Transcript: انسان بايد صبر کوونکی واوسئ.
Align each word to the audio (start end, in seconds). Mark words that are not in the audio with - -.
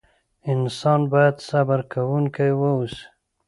انسان 0.51 1.01
بايد 1.11 1.35
صبر 1.49 1.79
کوونکی 1.91 2.51
واوسئ. 2.59 2.99